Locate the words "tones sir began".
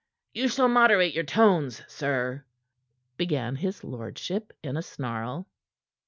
1.23-3.55